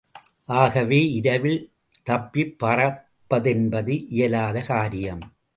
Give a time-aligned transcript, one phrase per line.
[0.53, 1.71] ஆகவே இரவில்
[2.05, 5.21] தப்பிப்பறப்பதென்பது இயலாத காரியம்.